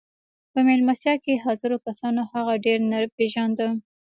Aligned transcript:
په 0.51 0.59
مېلمستيا 0.67 1.13
کې 1.23 1.41
حاضرو 1.43 1.77
کسانو 1.85 2.21
هغه 2.31 2.53
ډېر 2.65 2.79
نه 2.91 2.97
پېژانده. 3.17 3.67